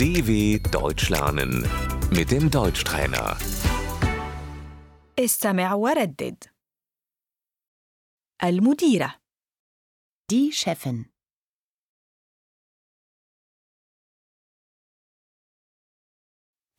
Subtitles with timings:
[0.00, 1.52] DW Deutsch lernen
[2.10, 3.36] mit dem Deutschtrainer.
[5.18, 6.44] استمع وردد
[8.44, 9.20] المديرة
[10.32, 11.04] Die Chefin.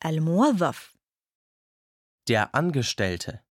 [0.06, 0.96] الموظف
[2.28, 3.42] Der Angestellte.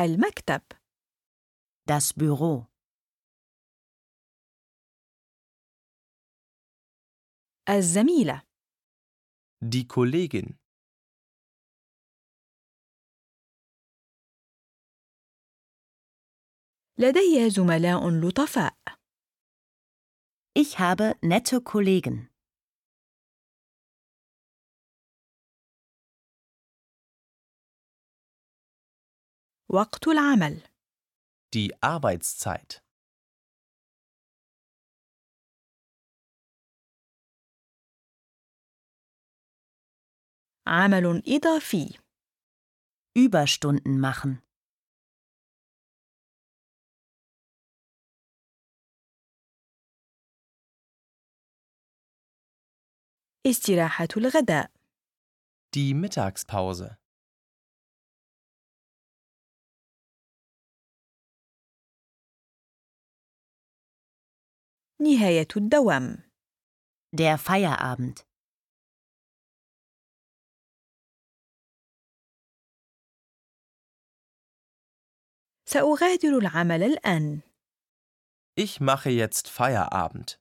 [0.00, 0.62] المكتب
[1.86, 2.66] Das Büro.
[7.68, 8.42] الزميلة
[9.64, 10.54] Die Kollegin.
[16.98, 18.74] لدي زملاء لطفاء
[20.58, 22.28] Ich habe nette Kollegen.
[29.68, 30.62] وقت العمل
[31.54, 32.81] Die Arbeitszeit.
[40.66, 41.98] عمل إضافي
[43.18, 44.42] Überstunden machen.
[53.46, 54.70] استراحة الغداء
[55.76, 56.96] Die Mittagspause.
[65.00, 66.30] نهاية الدوام
[67.16, 68.26] Der Feierabend.
[75.68, 77.40] سأغادر العمل الآن
[78.60, 80.38] Ich mache jetzt Feierabend.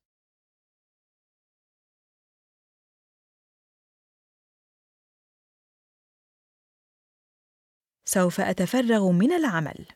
[8.06, 9.88] سوف أتفرغ من العمل